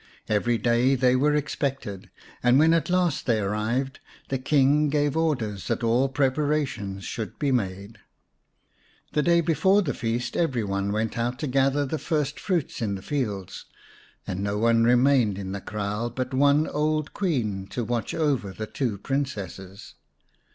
Every 0.27 0.57
day 0.57 0.95
they 0.95 1.15
were 1.15 1.35
expected, 1.35 2.09
and 2.41 2.57
when 2.57 2.73
at 2.73 2.89
last 2.89 3.27
they 3.27 3.39
arrived 3.39 3.99
the 4.29 4.39
King 4.39 4.89
gave 4.89 5.15
orders 5.15 5.67
that 5.67 5.83
all 5.83 6.09
preparations 6.09 7.03
should 7.05 7.37
be 7.37 7.51
made. 7.51 7.99
The 9.13 9.21
day 9.21 9.41
before 9.41 9.83
the 9.83 9.93
feast 9.93 10.35
every 10.35 10.63
one 10.63 10.91
went 10.91 11.19
out 11.19 11.37
to 11.37 11.45
gather 11.47 11.85
the 11.85 11.99
first 11.99 12.39
fruits 12.39 12.81
in 12.81 12.95
the 12.95 13.03
fields, 13.03 13.65
and 14.25 14.41
no 14.41 14.55
203 14.55 14.55
Nya 14.55 14.55
nya 14.55 14.55
Bulembu; 14.55 14.55
xvn 14.55 14.63
one 14.63 14.91
remained 14.91 15.37
in 15.37 15.51
the 15.51 15.61
kraal 15.61 16.09
but 16.09 16.33
one 16.33 16.67
old 16.67 17.13
Queen 17.13 17.67
to 17.67 17.83
watch 17.83 18.15
over 18.15 18.51
the 18.53 18.65
two 18.65 18.97
Princesses. 18.97 19.93